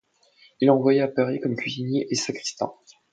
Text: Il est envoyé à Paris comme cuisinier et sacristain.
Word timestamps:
Il 0.59 0.65
est 0.67 0.71
envoyé 0.71 1.01
à 1.01 1.07
Paris 1.07 1.39
comme 1.39 1.55
cuisinier 1.55 2.07
et 2.09 2.15
sacristain. 2.15 2.73